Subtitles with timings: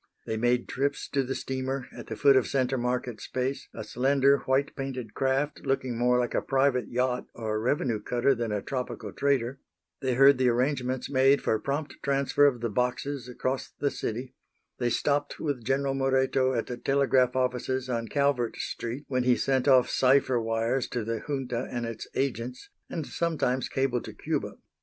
[0.25, 4.39] They made trips to the steamer, at the foot of Centre Market space, a slender,
[4.47, 8.63] white painted craft, looking more like a private yacht or a revenue cutter than a
[8.63, 9.59] tropical trader;
[10.01, 14.33] they heard the arrangements made for prompt transfer of the boxes across the city;
[14.79, 19.67] they stopped with General Moreto at the telegraph offices on Calvert street when he sent
[19.67, 24.55] off cipher wires to the junta and its agents, and sometimes cabled to Cuba.